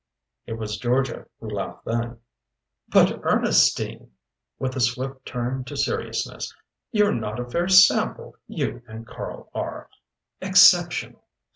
[0.47, 2.21] It was Georgia who laughed then.
[2.89, 4.09] "But Ernestine"
[4.57, 6.51] with a swift turn to seriousness
[6.91, 9.89] "you're not a fair sample; you and Karl are
[10.41, 11.21] exceptional.